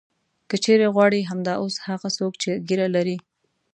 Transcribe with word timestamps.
که 0.49 0.55
چېرې 0.63 0.87
غواړې 0.95 1.19
همدا 1.29 1.53
اوس 1.61 1.75
هغه 1.87 2.09
څوک 2.17 2.33
چې 2.41 2.49
ږیره 2.67 2.87
لري. 2.95 3.17